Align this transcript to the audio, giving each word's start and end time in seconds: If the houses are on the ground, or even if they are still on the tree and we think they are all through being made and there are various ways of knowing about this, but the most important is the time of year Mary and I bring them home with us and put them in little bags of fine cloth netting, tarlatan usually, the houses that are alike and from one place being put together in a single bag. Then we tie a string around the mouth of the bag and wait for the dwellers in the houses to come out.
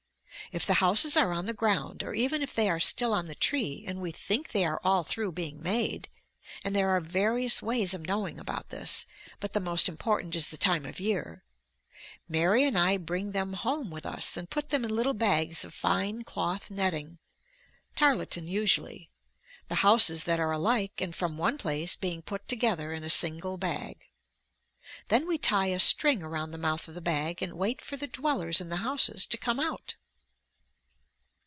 If 0.53 0.65
the 0.65 0.73
houses 0.83 1.15
are 1.15 1.31
on 1.31 1.45
the 1.45 1.53
ground, 1.53 2.03
or 2.03 2.13
even 2.13 2.41
if 2.41 2.53
they 2.53 2.69
are 2.69 2.79
still 2.81 3.13
on 3.13 3.27
the 3.27 3.35
tree 3.35 3.85
and 3.87 4.01
we 4.01 4.11
think 4.11 4.49
they 4.49 4.65
are 4.65 4.81
all 4.83 5.05
through 5.05 5.31
being 5.31 5.63
made 5.63 6.09
and 6.65 6.75
there 6.75 6.89
are 6.89 6.99
various 6.99 7.61
ways 7.61 7.93
of 7.93 8.01
knowing 8.01 8.37
about 8.37 8.67
this, 8.67 9.05
but 9.39 9.53
the 9.53 9.61
most 9.61 9.87
important 9.87 10.35
is 10.35 10.49
the 10.49 10.57
time 10.57 10.85
of 10.85 10.99
year 10.99 11.45
Mary 12.27 12.65
and 12.65 12.77
I 12.77 12.97
bring 12.97 13.31
them 13.31 13.53
home 13.53 13.89
with 13.89 14.05
us 14.05 14.35
and 14.35 14.49
put 14.49 14.71
them 14.71 14.83
in 14.83 14.93
little 14.93 15.13
bags 15.13 15.63
of 15.63 15.73
fine 15.73 16.23
cloth 16.25 16.69
netting, 16.69 17.19
tarlatan 17.95 18.45
usually, 18.49 19.09
the 19.69 19.75
houses 19.85 20.25
that 20.25 20.39
are 20.39 20.51
alike 20.51 20.99
and 20.99 21.15
from 21.15 21.37
one 21.37 21.57
place 21.57 21.95
being 21.95 22.21
put 22.21 22.45
together 22.49 22.91
in 22.91 23.05
a 23.05 23.09
single 23.09 23.55
bag. 23.57 24.07
Then 25.07 25.29
we 25.29 25.37
tie 25.37 25.67
a 25.67 25.79
string 25.79 26.21
around 26.21 26.51
the 26.51 26.57
mouth 26.57 26.89
of 26.89 26.93
the 26.95 26.99
bag 26.99 27.41
and 27.41 27.53
wait 27.53 27.79
for 27.81 27.95
the 27.95 28.07
dwellers 28.07 28.59
in 28.59 28.67
the 28.67 28.77
houses 28.83 29.25
to 29.27 29.37
come 29.37 29.57
out. 29.59 29.95